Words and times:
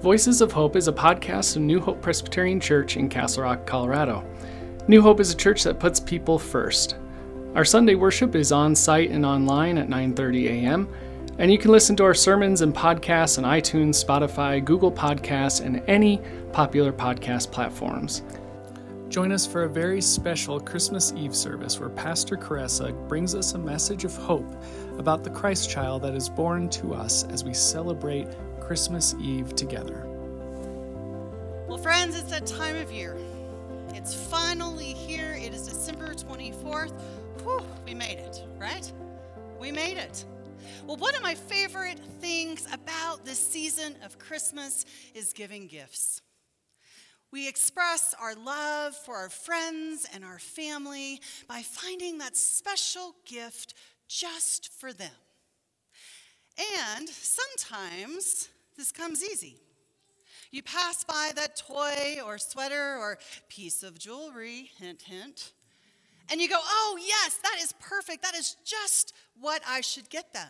Voices 0.00 0.40
of 0.40 0.50
Hope 0.50 0.76
is 0.76 0.88
a 0.88 0.92
podcast 0.94 1.56
of 1.56 1.62
New 1.62 1.78
Hope 1.78 2.00
Presbyterian 2.00 2.58
Church 2.58 2.96
in 2.96 3.06
Castle 3.06 3.42
Rock, 3.42 3.66
Colorado. 3.66 4.24
New 4.88 5.02
Hope 5.02 5.20
is 5.20 5.30
a 5.30 5.36
church 5.36 5.62
that 5.64 5.78
puts 5.78 6.00
people 6.00 6.38
first. 6.38 6.96
Our 7.54 7.66
Sunday 7.66 7.96
worship 7.96 8.34
is 8.34 8.50
on 8.50 8.74
site 8.74 9.10
and 9.10 9.26
online 9.26 9.76
at 9.76 9.90
9:30 9.90 10.46
a.m. 10.46 10.88
And 11.36 11.52
you 11.52 11.58
can 11.58 11.70
listen 11.70 11.96
to 11.96 12.04
our 12.04 12.14
sermons 12.14 12.62
and 12.62 12.74
podcasts 12.74 13.36
on 13.36 13.44
iTunes, 13.44 14.02
Spotify, 14.02 14.64
Google 14.64 14.90
Podcasts, 14.90 15.62
and 15.62 15.82
any 15.86 16.22
popular 16.54 16.94
podcast 16.94 17.52
platforms. 17.52 18.22
Join 19.10 19.32
us 19.32 19.46
for 19.46 19.64
a 19.64 19.68
very 19.68 20.00
special 20.00 20.58
Christmas 20.58 21.12
Eve 21.14 21.36
service 21.36 21.78
where 21.78 21.90
Pastor 21.90 22.36
Caressa 22.36 22.92
brings 23.06 23.34
us 23.34 23.52
a 23.52 23.58
message 23.58 24.06
of 24.06 24.16
hope 24.16 24.50
about 24.98 25.24
the 25.24 25.30
Christ 25.30 25.68
child 25.68 26.00
that 26.02 26.14
is 26.14 26.30
born 26.30 26.70
to 26.70 26.94
us 26.94 27.24
as 27.24 27.44
we 27.44 27.52
celebrate 27.52 28.28
Christmas 28.70 29.16
Eve 29.20 29.56
together. 29.56 30.06
Well, 31.66 31.76
friends, 31.76 32.16
it's 32.16 32.30
that 32.30 32.46
time 32.46 32.76
of 32.76 32.92
year. 32.92 33.16
It's 33.94 34.14
finally 34.14 34.92
here. 34.92 35.32
It 35.32 35.52
is 35.52 35.66
December 35.66 36.14
24th. 36.14 36.92
Whew, 37.42 37.64
we 37.84 37.94
made 37.94 38.18
it, 38.18 38.44
right? 38.60 38.92
We 39.58 39.72
made 39.72 39.96
it. 39.96 40.24
Well, 40.86 40.98
one 40.98 41.16
of 41.16 41.22
my 41.24 41.34
favorite 41.34 41.98
things 42.20 42.68
about 42.72 43.24
this 43.24 43.40
season 43.40 43.96
of 44.04 44.20
Christmas 44.20 44.84
is 45.16 45.32
giving 45.32 45.66
gifts. 45.66 46.22
We 47.32 47.48
express 47.48 48.14
our 48.22 48.36
love 48.36 48.94
for 48.94 49.16
our 49.16 49.30
friends 49.30 50.06
and 50.14 50.24
our 50.24 50.38
family 50.38 51.20
by 51.48 51.62
finding 51.62 52.18
that 52.18 52.36
special 52.36 53.16
gift 53.26 53.74
just 54.06 54.72
for 54.72 54.92
them. 54.92 55.10
And 56.96 57.08
sometimes 57.08 58.48
this 58.76 58.92
comes 58.92 59.22
easy. 59.24 59.56
You 60.50 60.62
pass 60.62 61.04
by 61.04 61.30
that 61.36 61.56
toy 61.56 62.18
or 62.24 62.38
sweater 62.38 62.96
or 62.98 63.18
piece 63.48 63.82
of 63.82 63.98
jewelry, 63.98 64.70
hint, 64.78 65.02
hint, 65.02 65.52
and 66.30 66.40
you 66.40 66.48
go, 66.48 66.58
oh, 66.62 66.98
yes, 67.04 67.40
that 67.42 67.58
is 67.60 67.74
perfect. 67.80 68.22
That 68.22 68.36
is 68.36 68.56
just 68.64 69.14
what 69.40 69.62
I 69.68 69.80
should 69.80 70.08
get 70.08 70.32
them. 70.32 70.48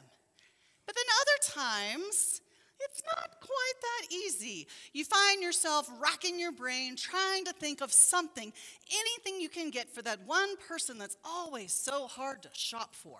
But 0.84 0.94
then 0.94 1.04
other 1.20 1.62
times, 1.62 2.42
it's 2.80 3.02
not 3.06 3.40
quite 3.40 3.80
that 3.80 4.14
easy. 4.14 4.66
You 4.92 5.04
find 5.04 5.42
yourself 5.42 5.90
racking 5.98 6.38
your 6.38 6.52
brain 6.52 6.96
trying 6.96 7.44
to 7.46 7.52
think 7.52 7.80
of 7.80 7.92
something, 7.92 8.52
anything 8.90 9.40
you 9.40 9.48
can 9.48 9.70
get 9.70 9.88
for 9.88 10.02
that 10.02 10.20
one 10.26 10.56
person 10.68 10.98
that's 10.98 11.16
always 11.24 11.72
so 11.72 12.06
hard 12.06 12.42
to 12.42 12.50
shop 12.52 12.94
for. 12.94 13.18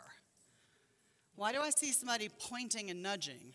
Why 1.37 1.53
do 1.53 1.61
I 1.61 1.71
see 1.71 1.93
somebody 1.93 2.29
pointing 2.29 2.91
and 2.91 3.03
nudging? 3.03 3.55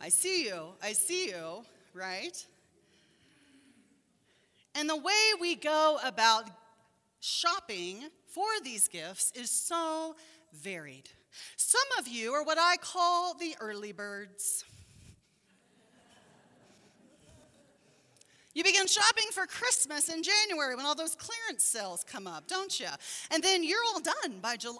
I 0.00 0.10
see 0.10 0.44
you, 0.44 0.68
I 0.82 0.92
see 0.92 1.28
you, 1.28 1.64
right? 1.92 2.46
And 4.74 4.88
the 4.88 4.96
way 4.96 5.32
we 5.40 5.56
go 5.56 5.98
about 6.04 6.44
shopping 7.20 8.04
for 8.28 8.46
these 8.62 8.86
gifts 8.86 9.32
is 9.34 9.50
so 9.50 10.14
varied. 10.52 11.08
Some 11.56 11.80
of 11.98 12.06
you 12.06 12.32
are 12.32 12.44
what 12.44 12.58
I 12.58 12.76
call 12.76 13.34
the 13.34 13.56
early 13.60 13.92
birds. 13.92 14.64
You 18.54 18.64
begin 18.64 18.86
shopping 18.86 19.26
for 19.32 19.46
Christmas 19.46 20.08
in 20.08 20.22
January 20.22 20.74
when 20.74 20.86
all 20.86 20.94
those 20.94 21.14
clearance 21.14 21.64
sales 21.64 22.04
come 22.04 22.26
up, 22.26 22.48
don't 22.48 22.80
you? 22.80 22.88
And 23.30 23.42
then 23.42 23.62
you're 23.62 23.78
all 23.92 24.00
done 24.00 24.40
by 24.40 24.56
July. 24.56 24.78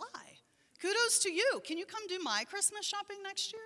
Kudos 0.81 1.21
to 1.21 1.33
you. 1.33 1.61
Can 1.65 1.79
you 1.79 1.87
come 1.87 2.07
do 2.09 2.19
my 2.23 2.45
Christmas 2.49 2.87
shopping 2.87 3.19
next 3.23 3.53
year? 3.53 3.63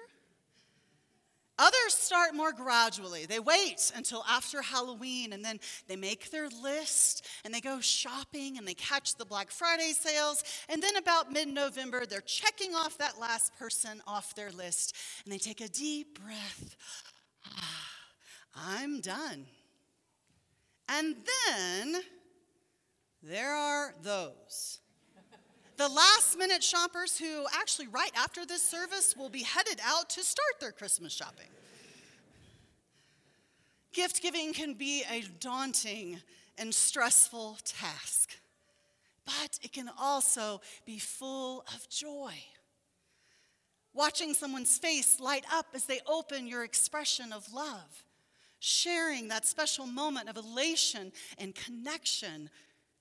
Others 1.59 1.95
start 1.95 2.35
more 2.35 2.53
gradually. 2.53 3.27
They 3.27 3.39
wait 3.39 3.93
until 3.95 4.25
after 4.29 4.63
Halloween 4.63 5.33
and 5.33 5.45
then 5.45 5.61
they 5.87 5.97
make 5.97 6.31
their 6.31 6.49
list 6.49 7.27
and 7.45 7.53
they 7.53 7.61
go 7.61 7.81
shopping 7.81 8.59
and 8.59 8.67
they 8.67 8.75
catch 8.75 9.15
the 9.17 9.25
Black 9.25 9.51
Friday 9.51 9.93
sales. 9.93 10.43
And 10.69 10.83
then 10.83 10.97
about 10.97 11.31
mid 11.31 11.49
November, 11.49 12.07
they're 12.07 12.21
checking 12.21 12.75
off 12.75 12.99
that 12.99 13.21
last 13.21 13.57
person 13.59 14.01
off 14.07 14.35
their 14.35 14.51
list 14.51 14.97
and 15.25 15.33
they 15.33 15.39
take 15.39 15.61
a 15.61 15.69
deep 15.69 16.19
breath. 16.25 16.77
Ah, 17.47 17.91
I'm 18.57 19.01
done. 19.01 19.47
And 20.89 21.17
then 21.49 22.03
there 23.23 23.55
are 23.55 23.95
those 24.03 24.81
the 25.77 25.89
last 25.89 26.39
minute 26.39 26.63
shoppers 26.63 27.19
who 27.19 27.47
actually, 27.55 27.89
right 27.89 28.13
after 28.17 28.45
this 28.47 28.63
service, 28.63 29.17
will 29.17 29.29
be 29.29 29.43
headed 29.43 29.81
out 29.85 30.11
to 30.11 30.23
start 30.23 30.61
their 30.61 30.73
Christmas 30.73 31.13
shopping. 31.13 31.49
Gift 33.93 34.23
giving 34.23 34.53
can 34.53 34.75
be 34.75 35.05
a 35.11 35.23
daunting 35.41 36.21
and 36.59 36.75
stressful 36.75 37.59
task, 37.65 38.39
but 39.27 39.59
it 39.63 39.73
can 39.73 39.91
also 40.01 40.61
be 40.87 40.99
full 40.99 41.65
of 41.75 41.89
joy. 41.89 42.33
Watching 43.95 44.33
someone's 44.33 44.79
face 44.79 45.21
light 45.21 45.45
up 45.53 45.67
as 45.75 45.85
they 45.85 46.01
open 46.07 46.47
your 46.47 46.65
expression 46.65 47.33
of 47.33 47.53
love, 47.53 48.05
sharing 48.59 49.29
that 49.29 49.45
special 49.45 49.87
moment 49.87 50.31
of 50.31 50.37
elation 50.39 51.13
and 51.37 51.55
connection 51.55 52.49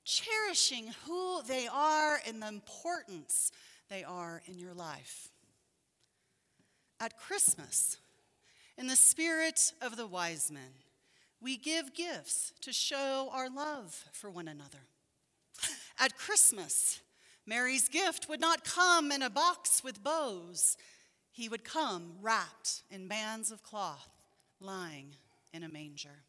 cherishing 0.03 0.91
who 1.05 1.41
they 1.43 1.67
are 1.67 2.19
and 2.27 2.41
the 2.41 2.47
importance 2.47 3.51
they 3.89 4.03
are 4.03 4.41
in 4.47 4.57
your 4.57 4.73
life. 4.73 5.29
At 6.99 7.17
Christmas, 7.17 7.97
in 8.77 8.87
the 8.87 8.95
spirit 8.95 9.73
of 9.81 9.97
the 9.97 10.07
wise 10.07 10.51
men, 10.51 10.73
we 11.41 11.57
give 11.57 11.93
gifts 11.93 12.53
to 12.61 12.71
show 12.71 13.29
our 13.33 13.49
love 13.49 14.05
for 14.13 14.29
one 14.29 14.47
another. 14.47 14.85
At 15.99 16.17
Christmas, 16.17 16.99
Mary's 17.45 17.89
gift 17.89 18.29
would 18.29 18.39
not 18.39 18.63
come 18.63 19.11
in 19.11 19.21
a 19.21 19.29
box 19.29 19.83
with 19.83 20.03
bows. 20.03 20.77
He 21.31 21.49
would 21.49 21.63
come 21.63 22.13
wrapped 22.21 22.83
in 22.89 23.07
bands 23.07 23.51
of 23.51 23.63
cloth, 23.63 24.09
lying 24.59 25.15
in 25.53 25.63
a 25.63 25.69
manger. 25.69 26.23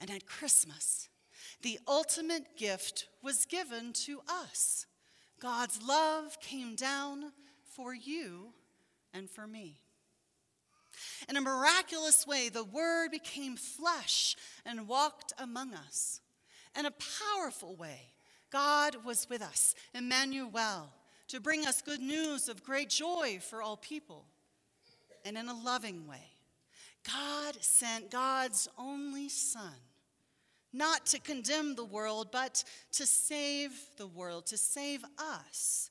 And 0.00 0.10
at 0.10 0.26
Christmas, 0.26 1.08
the 1.62 1.78
ultimate 1.86 2.56
gift 2.56 3.08
was 3.22 3.46
given 3.46 3.92
to 3.92 4.20
us. 4.28 4.86
God's 5.40 5.80
love 5.82 6.40
came 6.40 6.74
down 6.74 7.32
for 7.74 7.94
you 7.94 8.48
and 9.12 9.30
for 9.30 9.46
me. 9.46 9.80
In 11.28 11.36
a 11.36 11.40
miraculous 11.40 12.26
way, 12.26 12.48
the 12.48 12.64
Word 12.64 13.10
became 13.10 13.56
flesh 13.56 14.36
and 14.64 14.88
walked 14.88 15.32
among 15.38 15.74
us. 15.74 16.20
In 16.76 16.86
a 16.86 16.92
powerful 17.34 17.76
way, 17.76 18.12
God 18.50 19.04
was 19.04 19.28
with 19.28 19.42
us, 19.42 19.74
Emmanuel, 19.94 20.92
to 21.28 21.40
bring 21.40 21.66
us 21.66 21.82
good 21.82 22.00
news 22.00 22.48
of 22.48 22.64
great 22.64 22.88
joy 22.88 23.38
for 23.40 23.62
all 23.62 23.76
people. 23.76 24.24
And 25.24 25.36
in 25.36 25.48
a 25.48 25.54
loving 25.54 26.06
way, 26.06 26.32
God 27.04 27.56
sent 27.60 28.10
God's 28.10 28.68
only 28.78 29.28
Son 29.28 29.74
not 30.72 31.06
to 31.06 31.20
condemn 31.20 31.74
the 31.74 31.84
world, 31.84 32.28
but 32.30 32.62
to 32.92 33.06
save 33.06 33.72
the 33.96 34.06
world, 34.06 34.46
to 34.46 34.56
save 34.56 35.04
us. 35.18 35.90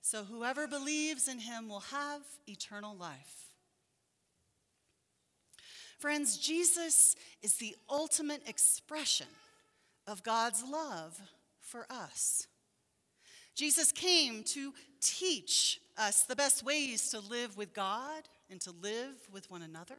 So 0.00 0.24
whoever 0.24 0.66
believes 0.66 1.28
in 1.28 1.38
him 1.38 1.68
will 1.68 1.80
have 1.80 2.22
eternal 2.46 2.96
life. 2.96 3.54
Friends, 5.98 6.36
Jesus 6.36 7.14
is 7.42 7.54
the 7.54 7.76
ultimate 7.88 8.42
expression 8.48 9.28
of 10.08 10.24
God's 10.24 10.64
love 10.68 11.20
for 11.60 11.86
us. 11.88 12.48
Jesus 13.54 13.92
came 13.92 14.42
to 14.44 14.72
teach 15.00 15.80
us 15.96 16.24
the 16.24 16.34
best 16.34 16.64
ways 16.64 17.10
to 17.10 17.20
live 17.20 17.56
with 17.56 17.72
God 17.72 18.24
and 18.50 18.60
to 18.62 18.72
live 18.72 19.14
with 19.32 19.48
one 19.50 19.62
another. 19.62 19.98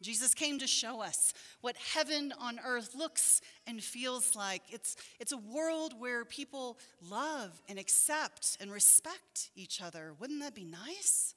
Jesus 0.00 0.32
came 0.32 0.58
to 0.60 0.66
show 0.66 1.02
us 1.02 1.34
what 1.60 1.76
heaven 1.76 2.32
on 2.40 2.60
earth 2.64 2.94
looks 2.94 3.40
and 3.66 3.82
feels 3.82 4.36
like. 4.36 4.62
It's, 4.70 4.96
it's 5.18 5.32
a 5.32 5.38
world 5.38 5.94
where 5.98 6.24
people 6.24 6.78
love 7.10 7.60
and 7.68 7.78
accept 7.78 8.56
and 8.60 8.70
respect 8.70 9.50
each 9.56 9.82
other. 9.82 10.14
Wouldn't 10.20 10.40
that 10.40 10.54
be 10.54 10.64
nice? 10.64 11.34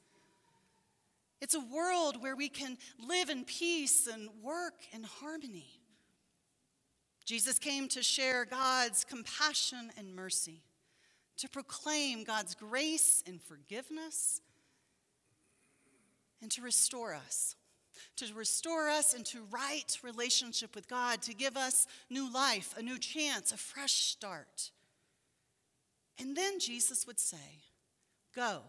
It's 1.41 1.55
a 1.55 1.59
world 1.59 2.21
where 2.21 2.35
we 2.35 2.49
can 2.49 2.77
live 2.99 3.31
in 3.31 3.45
peace 3.45 4.05
and 4.05 4.29
work 4.43 4.75
in 4.93 5.03
harmony. 5.03 5.81
Jesus 7.25 7.57
came 7.57 7.87
to 7.89 8.03
share 8.03 8.45
God's 8.45 9.03
compassion 9.03 9.91
and 9.97 10.15
mercy, 10.15 10.61
to 11.37 11.49
proclaim 11.49 12.23
God's 12.23 12.53
grace 12.53 13.23
and 13.25 13.41
forgiveness, 13.41 14.41
and 16.43 16.51
to 16.51 16.61
restore 16.61 17.15
us 17.15 17.55
to 18.17 18.33
restore 18.33 18.89
us 18.89 19.13
into 19.13 19.39
right 19.51 19.97
relationship 20.03 20.75
with 20.75 20.87
God, 20.87 21.21
to 21.23 21.33
give 21.33 21.57
us 21.57 21.87
new 22.09 22.31
life, 22.31 22.73
a 22.77 22.81
new 22.81 22.97
chance, 22.97 23.51
a 23.51 23.57
fresh 23.57 23.93
start. 23.93 24.71
And 26.19 26.35
then 26.35 26.59
Jesus 26.59 27.07
would 27.07 27.19
say, 27.19 27.63
Go. 28.35 28.61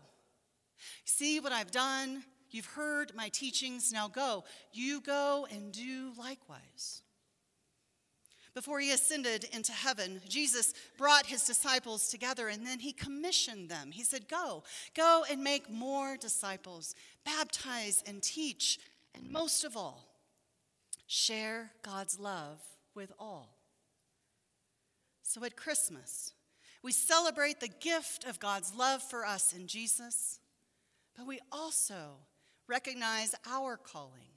See 1.05 1.39
what 1.39 1.53
I've 1.53 1.71
done? 1.71 2.25
You've 2.51 2.67
heard 2.67 3.15
my 3.15 3.29
teachings. 3.29 3.93
Now 3.93 4.09
go. 4.09 4.45
You 4.73 5.01
go 5.01 5.47
and 5.51 5.73
do 5.73 6.13
likewise. 6.19 7.03
Before 8.55 8.81
he 8.81 8.91
ascended 8.91 9.45
into 9.53 9.73
heaven, 9.73 10.21
Jesus 10.29 10.75
brought 10.99 11.25
his 11.25 11.45
disciples 11.45 12.11
together 12.11 12.49
and 12.49 12.67
then 12.67 12.81
he 12.81 12.93
commissioned 12.93 13.71
them. 13.71 13.91
He 13.91 14.05
said, 14.05 14.29
Go, 14.29 14.63
go 14.95 15.25
and 15.31 15.43
make 15.43 15.71
more 15.71 16.19
disciples, 16.19 16.95
baptize 17.25 18.05
and 18.07 18.23
teach, 18.23 18.79
and 19.15 19.31
most 19.31 19.65
of 19.65 19.77
all, 19.77 20.09
share 21.07 21.71
God's 21.83 22.19
love 22.19 22.61
with 22.95 23.13
all. 23.19 23.57
So 25.23 25.45
at 25.45 25.57
Christmas, 25.57 26.33
we 26.83 26.93
celebrate 26.93 27.61
the 27.61 27.69
gift 27.69 28.25
of 28.25 28.41
God's 28.41 28.75
love 28.75 29.03
for 29.03 29.25
us 29.25 29.53
in 29.53 29.67
Jesus, 29.67 30.41
but 31.17 31.27
we 31.27 31.39
also 31.51 32.17
recognize 32.67 33.35
our 33.47 33.77
calling 33.77 34.33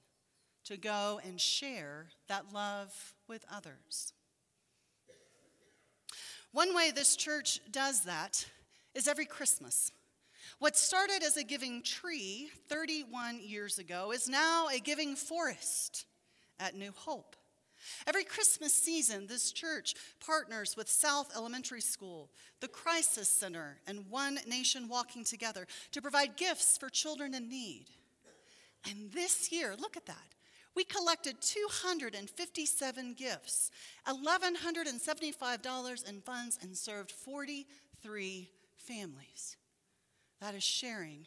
to 0.65 0.77
go 0.77 1.19
and 1.25 1.39
share 1.39 2.07
that 2.27 2.53
love 2.53 3.13
with 3.27 3.45
others. 3.51 4.13
One 6.51 6.75
way 6.75 6.91
this 6.91 7.15
church 7.15 7.59
does 7.71 8.01
that 8.01 8.45
is 8.93 9.07
every 9.07 9.25
Christmas. 9.25 9.91
What 10.59 10.77
started 10.77 11.21
as 11.21 11.35
a 11.35 11.43
giving 11.43 11.81
tree 11.81 12.49
31 12.69 13.41
years 13.43 13.77
ago 13.77 14.13
is 14.13 14.29
now 14.29 14.67
a 14.67 14.79
giving 14.79 15.15
forest 15.15 16.05
at 16.59 16.75
New 16.75 16.93
Hope. 16.95 17.35
Every 18.07 18.23
Christmas 18.23 18.73
season, 18.73 19.27
this 19.27 19.51
church 19.51 19.95
partners 20.25 20.77
with 20.77 20.87
South 20.89 21.35
Elementary 21.35 21.81
School, 21.81 22.29
the 22.61 22.69
Crisis 22.69 23.27
Center, 23.27 23.79
and 23.85 24.09
One 24.09 24.39
Nation 24.47 24.87
Walking 24.87 25.25
Together 25.25 25.67
to 25.91 26.01
provide 26.01 26.37
gifts 26.37 26.77
for 26.77 26.87
children 26.89 27.35
in 27.35 27.49
need. 27.49 27.87
And 28.89 29.11
this 29.11 29.51
year, 29.51 29.75
look 29.77 29.97
at 29.97 30.05
that. 30.05 30.35
We 30.73 30.85
collected 30.85 31.41
257 31.41 33.13
gifts, 33.13 33.71
$1,175 34.07 36.09
in 36.09 36.21
funds, 36.21 36.57
and 36.61 36.77
served 36.77 37.11
43 37.11 38.49
families. 38.77 39.57
That 40.41 40.55
is 40.55 40.63
sharing 40.63 41.25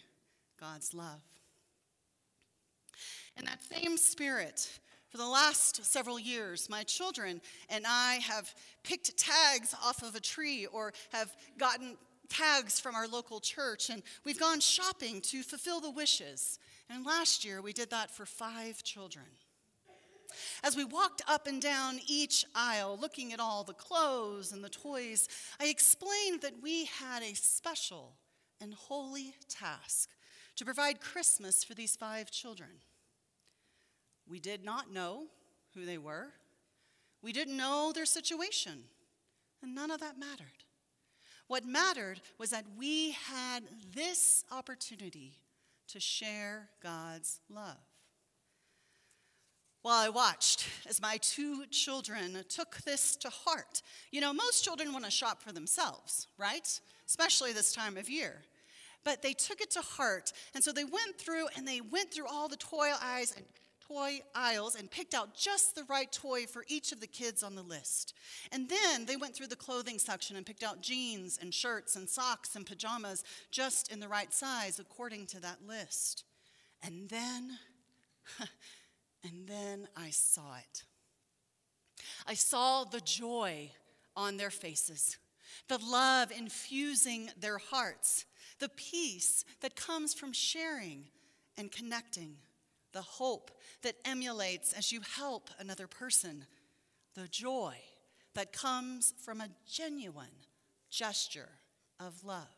God's 0.60 0.94
love. 0.94 1.22
In 3.36 3.44
that 3.44 3.62
same 3.62 3.96
spirit, 3.96 4.80
for 5.10 5.16
the 5.16 5.26
last 5.26 5.84
several 5.84 6.18
years, 6.18 6.68
my 6.68 6.82
children 6.82 7.40
and 7.70 7.84
I 7.86 8.16
have 8.16 8.54
picked 8.82 9.16
tags 9.16 9.74
off 9.82 10.02
of 10.02 10.14
a 10.14 10.20
tree 10.20 10.66
or 10.66 10.92
have 11.12 11.34
gotten 11.56 11.96
tags 12.28 12.78
from 12.78 12.94
our 12.94 13.08
local 13.08 13.40
church, 13.40 13.90
and 13.90 14.02
we've 14.24 14.38
gone 14.38 14.60
shopping 14.60 15.20
to 15.22 15.42
fulfill 15.42 15.80
the 15.80 15.90
wishes. 15.90 16.58
And 16.90 17.06
last 17.06 17.44
year, 17.44 17.62
we 17.62 17.72
did 17.72 17.90
that 17.90 18.10
for 18.10 18.26
five 18.26 18.82
children. 18.82 19.26
As 20.62 20.76
we 20.76 20.84
walked 20.84 21.22
up 21.26 21.46
and 21.46 21.60
down 21.60 22.00
each 22.06 22.44
aisle, 22.54 22.98
looking 23.00 23.32
at 23.32 23.40
all 23.40 23.64
the 23.64 23.72
clothes 23.72 24.52
and 24.52 24.62
the 24.62 24.68
toys, 24.68 25.28
I 25.58 25.66
explained 25.66 26.42
that 26.42 26.62
we 26.62 26.84
had 26.84 27.22
a 27.22 27.34
special 27.34 28.12
and 28.60 28.74
holy 28.74 29.34
task 29.48 30.10
to 30.56 30.64
provide 30.64 31.00
Christmas 31.00 31.62
for 31.62 31.74
these 31.74 31.96
five 31.96 32.30
children. 32.30 32.70
We 34.28 34.40
did 34.40 34.64
not 34.64 34.92
know 34.92 35.26
who 35.74 35.84
they 35.84 35.98
were, 35.98 36.28
we 37.22 37.32
didn't 37.32 37.56
know 37.56 37.92
their 37.94 38.06
situation, 38.06 38.84
and 39.62 39.74
none 39.74 39.90
of 39.90 40.00
that 40.00 40.18
mattered. 40.18 40.64
What 41.48 41.64
mattered 41.64 42.20
was 42.38 42.50
that 42.50 42.64
we 42.76 43.12
had 43.12 43.60
this 43.94 44.44
opportunity 44.52 45.32
to 45.88 45.98
share 45.98 46.68
God's 46.82 47.40
love. 47.48 47.87
While 49.88 50.04
I 50.04 50.10
watched 50.10 50.66
as 50.86 51.00
my 51.00 51.16
two 51.16 51.64
children 51.70 52.44
took 52.50 52.76
this 52.84 53.16
to 53.16 53.30
heart, 53.30 53.80
you 54.10 54.20
know, 54.20 54.34
most 54.34 54.62
children 54.62 54.92
want 54.92 55.06
to 55.06 55.10
shop 55.10 55.42
for 55.42 55.50
themselves, 55.50 56.26
right? 56.36 56.78
Especially 57.06 57.54
this 57.54 57.72
time 57.72 57.96
of 57.96 58.10
year. 58.10 58.42
But 59.02 59.22
they 59.22 59.32
took 59.32 59.62
it 59.62 59.70
to 59.70 59.80
heart, 59.80 60.34
and 60.54 60.62
so 60.62 60.72
they 60.72 60.84
went 60.84 61.16
through 61.16 61.46
and 61.56 61.66
they 61.66 61.80
went 61.80 62.12
through 62.12 62.26
all 62.26 62.48
the 62.48 62.58
toy 62.58 62.90
eyes 63.02 63.32
and 63.34 63.46
toy 63.80 64.20
aisles 64.34 64.74
and 64.74 64.90
picked 64.90 65.14
out 65.14 65.34
just 65.34 65.74
the 65.74 65.84
right 65.84 66.12
toy 66.12 66.44
for 66.44 66.66
each 66.68 66.92
of 66.92 67.00
the 67.00 67.06
kids 67.06 67.42
on 67.42 67.54
the 67.54 67.62
list. 67.62 68.12
And 68.52 68.68
then 68.68 69.06
they 69.06 69.16
went 69.16 69.34
through 69.34 69.46
the 69.46 69.56
clothing 69.56 69.98
section 69.98 70.36
and 70.36 70.44
picked 70.44 70.64
out 70.64 70.82
jeans 70.82 71.38
and 71.40 71.54
shirts 71.54 71.96
and 71.96 72.06
socks 72.06 72.56
and 72.56 72.66
pajamas 72.66 73.24
just 73.50 73.90
in 73.90 74.00
the 74.00 74.08
right 74.08 74.34
size 74.34 74.78
according 74.78 75.24
to 75.28 75.40
that 75.40 75.66
list. 75.66 76.24
And 76.82 77.08
then, 77.08 77.58
and 79.24 79.46
then 79.46 79.88
I 79.96 80.10
saw 80.10 80.56
it. 80.56 80.84
I 82.26 82.34
saw 82.34 82.84
the 82.84 83.00
joy 83.00 83.70
on 84.16 84.36
their 84.36 84.50
faces, 84.50 85.16
the 85.68 85.78
love 85.78 86.30
infusing 86.30 87.30
their 87.38 87.58
hearts, 87.58 88.24
the 88.58 88.68
peace 88.70 89.44
that 89.60 89.76
comes 89.76 90.14
from 90.14 90.32
sharing 90.32 91.04
and 91.56 91.70
connecting 91.70 92.36
the 92.92 93.02
hope 93.02 93.50
that 93.82 93.96
emulates 94.04 94.72
as 94.72 94.92
you 94.92 95.00
help 95.16 95.50
another 95.58 95.86
person, 95.86 96.46
the 97.14 97.28
joy 97.28 97.74
that 98.34 98.52
comes 98.52 99.14
from 99.18 99.40
a 99.40 99.48
genuine 99.70 100.26
gesture 100.90 101.50
of 102.00 102.24
love. 102.24 102.57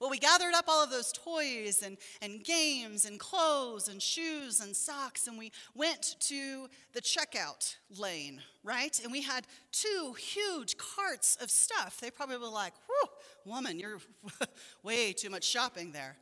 Well, 0.00 0.10
we 0.10 0.18
gathered 0.18 0.54
up 0.54 0.66
all 0.68 0.82
of 0.82 0.90
those 0.90 1.12
toys 1.12 1.82
and, 1.84 1.98
and 2.20 2.42
games 2.44 3.04
and 3.04 3.18
clothes 3.18 3.88
and 3.88 4.00
shoes 4.00 4.60
and 4.60 4.74
socks, 4.74 5.26
and 5.26 5.38
we 5.38 5.52
went 5.74 6.16
to 6.20 6.68
the 6.92 7.00
checkout 7.00 7.76
lane, 7.98 8.40
right? 8.62 8.98
And 9.02 9.12
we 9.12 9.22
had 9.22 9.46
two 9.70 10.14
huge 10.18 10.76
carts 10.76 11.36
of 11.40 11.50
stuff. 11.50 12.00
They 12.00 12.10
probably 12.10 12.38
were 12.38 12.46
like, 12.46 12.74
whew, 12.86 13.08
woman, 13.52 13.78
you're 13.78 14.00
way 14.82 15.12
too 15.12 15.30
much 15.30 15.44
shopping 15.44 15.92
there. 15.92 16.16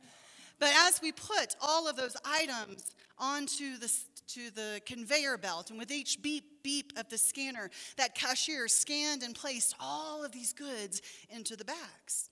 But 0.59 0.73
as 0.87 1.01
we 1.01 1.11
put 1.11 1.55
all 1.59 1.87
of 1.87 1.95
those 1.95 2.15
items 2.23 2.93
onto 3.17 3.77
the, 3.77 3.91
to 4.27 4.51
the 4.51 4.81
conveyor 4.85 5.37
belt, 5.37 5.69
and 5.69 5.79
with 5.79 5.91
each 5.91 6.21
beep, 6.21 6.63
beep 6.63 6.93
of 6.97 7.09
the 7.09 7.17
scanner, 7.17 7.69
that 7.97 8.15
cashier 8.15 8.67
scanned 8.67 9.23
and 9.23 9.33
placed 9.33 9.75
all 9.79 10.23
of 10.23 10.31
these 10.31 10.53
goods 10.53 11.01
into 11.29 11.55
the 11.55 11.65
bags. 11.65 12.30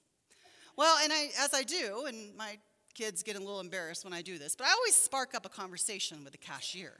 Well, 0.79 0.95
and 1.03 1.11
I, 1.11 1.27
as 1.41 1.53
I 1.53 1.63
do, 1.63 2.05
and 2.07 2.33
my 2.37 2.57
kids 2.93 3.21
get 3.21 3.35
a 3.35 3.39
little 3.39 3.59
embarrassed 3.59 4.05
when 4.05 4.13
I 4.13 4.21
do 4.21 4.37
this, 4.37 4.55
but 4.55 4.65
I 4.65 4.71
always 4.71 4.95
spark 4.95 5.35
up 5.35 5.45
a 5.45 5.49
conversation 5.49 6.23
with 6.23 6.31
the 6.31 6.37
cashier. 6.37 6.93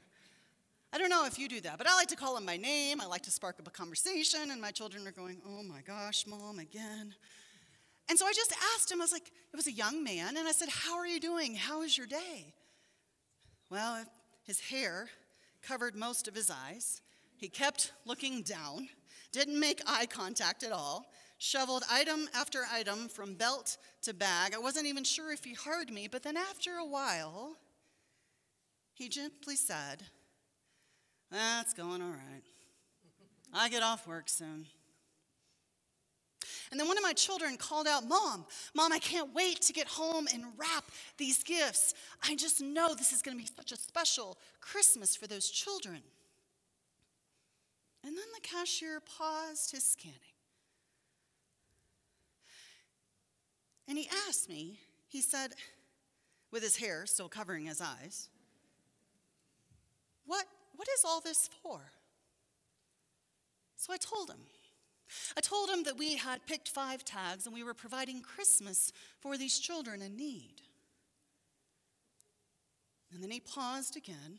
I 0.92 0.98
don't 0.98 1.08
know 1.08 1.24
if 1.24 1.38
you 1.38 1.48
do 1.48 1.62
that, 1.62 1.78
but 1.78 1.86
I 1.86 1.94
like 1.94 2.08
to 2.08 2.14
call 2.14 2.36
him 2.36 2.44
by 2.44 2.58
name. 2.58 3.00
I 3.00 3.06
like 3.06 3.22
to 3.22 3.30
spark 3.30 3.58
up 3.58 3.66
a 3.66 3.70
conversation, 3.70 4.50
and 4.50 4.60
my 4.60 4.70
children 4.70 5.08
are 5.08 5.12
going, 5.12 5.40
Oh 5.48 5.62
my 5.62 5.80
gosh, 5.80 6.26
mom, 6.26 6.58
again. 6.58 7.14
And 8.10 8.18
so 8.18 8.26
I 8.26 8.34
just 8.34 8.52
asked 8.74 8.92
him, 8.92 9.00
I 9.00 9.04
was 9.04 9.12
like, 9.12 9.28
it 9.28 9.56
was 9.56 9.66
a 9.66 9.72
young 9.72 10.04
man, 10.04 10.36
and 10.36 10.46
I 10.46 10.52
said, 10.52 10.68
How 10.68 10.98
are 10.98 11.06
you 11.06 11.18
doing? 11.18 11.54
How 11.54 11.80
is 11.80 11.96
your 11.96 12.06
day? 12.06 12.52
Well, 13.70 14.04
his 14.42 14.60
hair 14.60 15.08
covered 15.62 15.96
most 15.96 16.28
of 16.28 16.34
his 16.34 16.50
eyes. 16.50 17.00
He 17.38 17.48
kept 17.48 17.92
looking 18.04 18.42
down, 18.42 18.90
didn't 19.32 19.58
make 19.58 19.80
eye 19.86 20.04
contact 20.04 20.64
at 20.64 20.70
all, 20.70 21.06
shoveled 21.40 21.82
item 21.90 22.28
after 22.34 22.64
item 22.70 23.08
from 23.08 23.34
belt 23.34 23.78
to 24.02 24.12
bag. 24.12 24.54
I 24.54 24.58
wasn't 24.58 24.86
even 24.86 25.04
sure 25.04 25.32
if 25.32 25.42
he 25.42 25.54
heard 25.54 25.90
me, 25.90 26.06
but 26.06 26.22
then 26.22 26.36
after 26.36 26.76
a 26.76 26.84
while, 26.84 27.56
he 28.92 29.08
gently 29.08 29.56
said, 29.56 30.02
That's 31.32 31.72
going 31.72 32.02
all 32.02 32.10
right. 32.10 32.42
I 33.54 33.70
get 33.70 33.82
off 33.82 34.06
work 34.06 34.28
soon. 34.28 34.66
And 36.70 36.78
then 36.78 36.86
one 36.86 36.98
of 36.98 37.02
my 37.02 37.14
children 37.14 37.56
called 37.56 37.88
out, 37.88 38.06
Mom, 38.06 38.44
Mom, 38.76 38.92
I 38.92 38.98
can't 38.98 39.34
wait 39.34 39.62
to 39.62 39.72
get 39.72 39.88
home 39.88 40.28
and 40.32 40.44
wrap 40.56 40.84
these 41.16 41.42
gifts. 41.42 41.94
I 42.22 42.36
just 42.36 42.60
know 42.60 42.94
this 42.94 43.12
is 43.12 43.22
going 43.22 43.36
to 43.36 43.42
be 43.42 43.50
such 43.56 43.72
a 43.72 43.76
special 43.76 44.38
Christmas 44.60 45.16
for 45.16 45.26
those 45.26 45.50
children. 45.50 46.02
And 48.04 48.16
then 48.16 48.26
the 48.34 48.40
cashier 48.46 49.00
paused 49.00 49.72
his 49.72 49.84
scanning. 49.84 50.39
And 53.88 53.98
he 53.98 54.08
asked 54.28 54.48
me, 54.48 54.78
he 55.08 55.20
said, 55.20 55.52
with 56.50 56.62
his 56.62 56.76
hair 56.76 57.06
still 57.06 57.28
covering 57.28 57.66
his 57.66 57.80
eyes, 57.80 58.28
What, 60.26 60.46
what 60.76 60.88
is 60.88 61.04
all 61.04 61.20
this 61.20 61.48
for? 61.62 61.80
So 63.76 63.92
I 63.92 63.96
told 63.96 64.30
him. 64.30 64.40
I 65.36 65.40
told 65.40 65.70
him 65.70 65.82
that 65.84 65.98
we 65.98 66.16
had 66.16 66.46
picked 66.46 66.68
five 66.68 67.04
tags 67.04 67.46
and 67.46 67.54
we 67.54 67.64
were 67.64 67.74
providing 67.74 68.22
Christmas 68.22 68.92
for 69.20 69.36
these 69.36 69.58
children 69.58 70.02
in 70.02 70.16
need. 70.16 70.62
And 73.12 73.22
then 73.22 73.30
he 73.30 73.40
paused 73.40 73.96
again. 73.96 74.38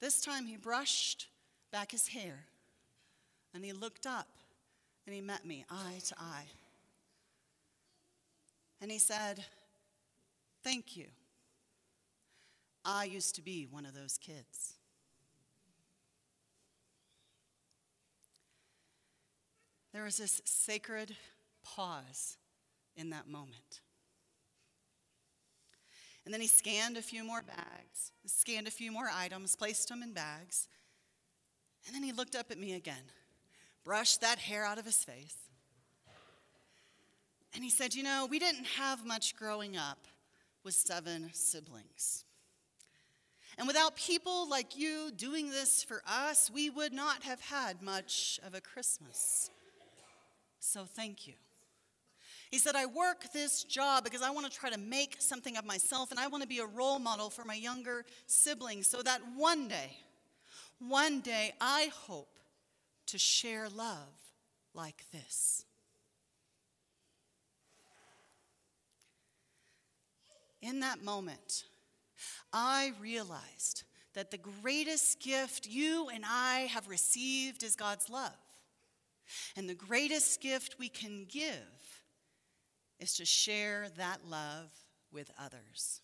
This 0.00 0.20
time 0.20 0.46
he 0.46 0.56
brushed 0.56 1.28
back 1.70 1.90
his 1.90 2.08
hair 2.08 2.46
and 3.54 3.64
he 3.64 3.72
looked 3.72 4.06
up 4.06 4.28
and 5.06 5.14
he 5.14 5.20
met 5.20 5.44
me 5.44 5.64
eye 5.70 6.00
to 6.06 6.14
eye. 6.18 6.46
And 8.84 8.92
he 8.92 8.98
said, 8.98 9.42
Thank 10.62 10.94
you. 10.94 11.06
I 12.84 13.04
used 13.04 13.34
to 13.36 13.40
be 13.40 13.66
one 13.70 13.86
of 13.86 13.94
those 13.94 14.18
kids. 14.18 14.74
There 19.94 20.04
was 20.04 20.18
this 20.18 20.42
sacred 20.44 21.16
pause 21.64 22.36
in 22.94 23.08
that 23.08 23.26
moment. 23.26 23.80
And 26.26 26.34
then 26.34 26.42
he 26.42 26.46
scanned 26.46 26.98
a 26.98 27.02
few 27.02 27.24
more 27.24 27.40
bags, 27.40 28.12
scanned 28.26 28.68
a 28.68 28.70
few 28.70 28.92
more 28.92 29.08
items, 29.10 29.56
placed 29.56 29.88
them 29.88 30.02
in 30.02 30.12
bags. 30.12 30.68
And 31.86 31.96
then 31.96 32.02
he 32.02 32.12
looked 32.12 32.36
up 32.36 32.50
at 32.50 32.58
me 32.58 32.74
again, 32.74 33.04
brushed 33.82 34.20
that 34.20 34.40
hair 34.40 34.66
out 34.66 34.76
of 34.76 34.84
his 34.84 35.02
face. 35.02 35.43
And 37.54 37.62
he 37.62 37.70
said, 37.70 37.94
You 37.94 38.02
know, 38.02 38.26
we 38.28 38.38
didn't 38.38 38.66
have 38.78 39.06
much 39.06 39.36
growing 39.36 39.76
up 39.76 40.06
with 40.64 40.74
seven 40.74 41.30
siblings. 41.32 42.24
And 43.56 43.68
without 43.68 43.96
people 43.96 44.48
like 44.48 44.76
you 44.76 45.12
doing 45.16 45.50
this 45.50 45.84
for 45.84 46.02
us, 46.06 46.50
we 46.52 46.70
would 46.70 46.92
not 46.92 47.22
have 47.22 47.40
had 47.40 47.82
much 47.82 48.40
of 48.44 48.54
a 48.54 48.60
Christmas. 48.60 49.50
So 50.58 50.84
thank 50.84 51.28
you. 51.28 51.34
He 52.50 52.58
said, 52.58 52.74
I 52.74 52.86
work 52.86 53.32
this 53.32 53.64
job 53.64 54.04
because 54.04 54.22
I 54.22 54.30
want 54.30 54.50
to 54.50 54.52
try 54.52 54.70
to 54.70 54.78
make 54.78 55.16
something 55.20 55.56
of 55.56 55.64
myself 55.64 56.10
and 56.10 56.18
I 56.18 56.26
want 56.26 56.42
to 56.42 56.48
be 56.48 56.58
a 56.58 56.66
role 56.66 56.98
model 56.98 57.30
for 57.30 57.44
my 57.44 57.54
younger 57.54 58.04
siblings 58.26 58.88
so 58.88 59.02
that 59.02 59.20
one 59.36 59.68
day, 59.68 59.96
one 60.78 61.20
day, 61.20 61.52
I 61.60 61.90
hope 61.92 62.38
to 63.06 63.18
share 63.18 63.68
love 63.68 64.14
like 64.72 65.04
this. 65.12 65.64
In 70.64 70.80
that 70.80 71.04
moment, 71.04 71.64
I 72.50 72.92
realized 72.98 73.82
that 74.14 74.30
the 74.30 74.38
greatest 74.38 75.20
gift 75.20 75.68
you 75.68 76.08
and 76.08 76.24
I 76.26 76.60
have 76.60 76.88
received 76.88 77.62
is 77.62 77.76
God's 77.76 78.08
love. 78.08 78.32
And 79.56 79.68
the 79.68 79.74
greatest 79.74 80.40
gift 80.40 80.76
we 80.78 80.88
can 80.88 81.26
give 81.28 82.02
is 82.98 83.14
to 83.16 83.26
share 83.26 83.88
that 83.98 84.20
love 84.26 84.70
with 85.12 85.30
others. 85.38 86.00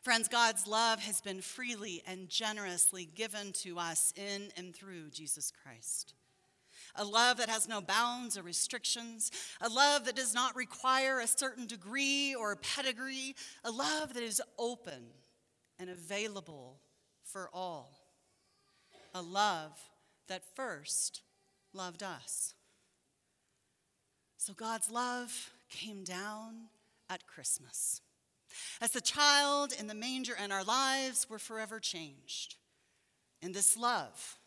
Friends, 0.00 0.26
God's 0.28 0.66
love 0.66 1.00
has 1.00 1.20
been 1.20 1.42
freely 1.42 2.02
and 2.06 2.30
generously 2.30 3.04
given 3.04 3.52
to 3.64 3.78
us 3.78 4.14
in 4.16 4.48
and 4.56 4.74
through 4.74 5.10
Jesus 5.10 5.52
Christ. 5.62 6.14
A 7.00 7.04
love 7.04 7.36
that 7.38 7.48
has 7.48 7.68
no 7.68 7.80
bounds 7.80 8.36
or 8.36 8.42
restrictions, 8.42 9.30
a 9.60 9.68
love 9.68 10.04
that 10.04 10.16
does 10.16 10.34
not 10.34 10.56
require 10.56 11.20
a 11.20 11.28
certain 11.28 11.66
degree 11.66 12.34
or 12.34 12.52
a 12.52 12.56
pedigree, 12.56 13.36
a 13.64 13.70
love 13.70 14.14
that 14.14 14.22
is 14.22 14.42
open 14.58 15.06
and 15.78 15.88
available 15.88 16.80
for 17.22 17.48
all, 17.52 17.92
a 19.14 19.22
love 19.22 19.78
that 20.26 20.42
first 20.56 21.22
loved 21.72 22.02
us. 22.02 22.54
So 24.36 24.52
God's 24.52 24.90
love 24.90 25.50
came 25.70 26.02
down 26.02 26.68
at 27.08 27.26
Christmas. 27.26 28.00
As 28.80 28.92
the 28.92 29.00
child 29.00 29.72
in 29.78 29.86
the 29.86 29.94
manger 29.94 30.34
and 30.40 30.52
our 30.52 30.64
lives 30.64 31.28
were 31.28 31.38
forever 31.38 31.78
changed. 31.78 32.56
In 33.40 33.52
this 33.52 33.76
love, 33.76 34.37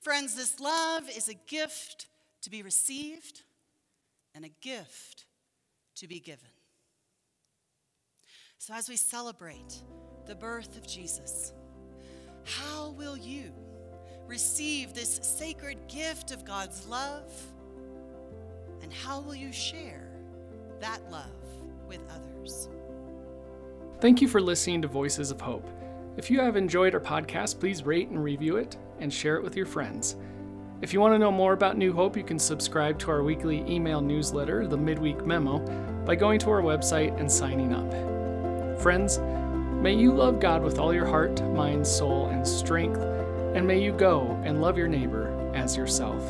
friends, 0.00 0.34
this 0.34 0.60
love 0.60 1.08
is 1.08 1.28
a 1.28 1.34
gift 1.34 2.06
to 2.42 2.50
be 2.50 2.62
received 2.62 3.42
and 4.34 4.44
a 4.44 4.50
gift 4.60 5.26
to 5.96 6.06
be 6.06 6.20
given. 6.20 6.48
So 8.58 8.74
as 8.74 8.88
we 8.88 8.96
celebrate 8.96 9.82
the 10.26 10.34
birth 10.34 10.76
of 10.76 10.86
Jesus, 10.86 11.52
how 12.44 12.90
will 12.90 13.16
you? 13.16 13.52
receive 14.28 14.92
this 14.92 15.18
sacred 15.22 15.78
gift 15.88 16.30
of 16.30 16.44
God's 16.44 16.86
love? 16.86 17.32
And 18.82 18.92
how 18.92 19.20
will 19.20 19.34
you 19.34 19.50
share 19.52 20.08
that 20.80 21.10
love 21.10 21.24
with 21.88 22.00
others? 22.10 22.68
Thank 24.00 24.22
you 24.22 24.28
for 24.28 24.40
listening 24.40 24.82
to 24.82 24.88
Voices 24.88 25.32
of 25.32 25.40
Hope. 25.40 25.66
If 26.18 26.30
you 26.30 26.40
have 26.40 26.56
enjoyed 26.56 26.94
our 26.94 27.00
podcast, 27.00 27.60
please 27.60 27.86
rate 27.86 28.08
and 28.08 28.22
review 28.22 28.56
it 28.56 28.76
and 28.98 29.10
share 29.10 29.36
it 29.36 29.42
with 29.42 29.56
your 29.56 29.66
friends. 29.66 30.16
If 30.82 30.92
you 30.92 31.00
want 31.00 31.14
to 31.14 31.18
know 31.18 31.30
more 31.30 31.52
about 31.52 31.78
New 31.78 31.92
Hope, 31.92 32.16
you 32.16 32.24
can 32.24 32.38
subscribe 32.38 32.98
to 32.98 33.10
our 33.10 33.22
weekly 33.22 33.64
email 33.68 34.00
newsletter, 34.00 34.66
the 34.66 34.76
Midweek 34.76 35.24
Memo, 35.24 35.60
by 36.04 36.16
going 36.16 36.40
to 36.40 36.50
our 36.50 36.60
website 36.60 37.18
and 37.18 37.30
signing 37.30 37.72
up. 37.72 38.80
Friends, 38.82 39.18
may 39.80 39.94
you 39.94 40.12
love 40.12 40.40
God 40.40 40.62
with 40.62 40.78
all 40.78 40.92
your 40.92 41.06
heart, 41.06 41.40
mind, 41.54 41.86
soul, 41.86 42.26
and 42.26 42.46
strength 42.46 43.00
and 43.54 43.66
may 43.66 43.82
you 43.82 43.92
go 43.92 44.40
and 44.44 44.60
love 44.60 44.76
your 44.76 44.88
neighbor 44.88 45.52
as 45.54 45.76
yourself. 45.76 46.22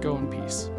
Go 0.00 0.16
in 0.16 0.28
peace. 0.28 0.70